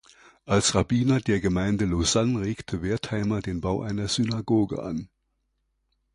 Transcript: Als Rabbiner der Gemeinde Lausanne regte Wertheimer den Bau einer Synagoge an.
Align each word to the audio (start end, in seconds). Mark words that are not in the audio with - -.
Als 0.47 0.73
Rabbiner 0.73 1.19
der 1.21 1.39
Gemeinde 1.39 1.85
Lausanne 1.85 2.41
regte 2.41 2.81
Wertheimer 2.81 3.39
den 3.43 3.61
Bau 3.61 3.83
einer 3.83 4.07
Synagoge 4.07 4.81
an. 4.81 5.09